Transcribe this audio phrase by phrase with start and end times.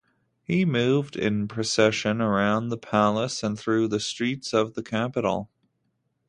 [0.41, 5.51] He moved in procession around the palace and through the streets of the capital.